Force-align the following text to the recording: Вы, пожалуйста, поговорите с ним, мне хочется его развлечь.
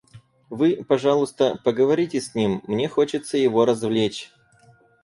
Вы, 0.49 0.83
пожалуйста, 0.83 1.59
поговорите 1.63 2.21
с 2.21 2.33
ним, 2.33 2.63
мне 2.65 2.87
хочется 2.87 3.37
его 3.37 3.65
развлечь. 3.65 4.31